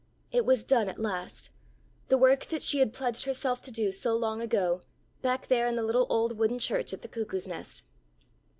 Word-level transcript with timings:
It 0.31 0.45
was 0.47 0.63
done 0.63 0.89
at 0.89 0.97
last, 0.99 1.51
the 2.07 2.17
work 2.17 2.47
that 2.47 2.63
she 2.63 2.79
had 2.79 2.91
pledged 2.91 3.25
herself 3.25 3.61
to 3.61 3.71
do 3.71 3.91
so 3.91 4.15
long 4.15 4.41
ago, 4.41 4.81
back 5.21 5.45
there 5.45 5.67
in 5.67 5.75
the 5.75 5.83
little 5.83 6.07
old 6.09 6.39
wooden 6.39 6.57
church 6.57 6.91
at 6.91 7.03
the 7.03 7.07
Cuckoo's 7.07 7.47
Nest. 7.47 7.83